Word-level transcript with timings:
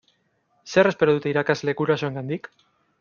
Zer 0.75 0.89
espero 0.93 1.15
dute 1.17 1.33
irakasleek 1.33 1.79
gurasoengandik? 1.83 2.51